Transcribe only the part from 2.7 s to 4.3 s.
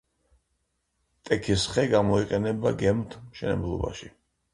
გემთმშენებლობაში.